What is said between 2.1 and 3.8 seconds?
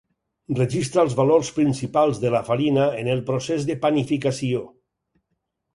de la farina en el procés de